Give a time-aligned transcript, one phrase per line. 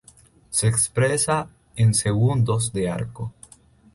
[0.49, 3.31] Se expresa en segundos de arco.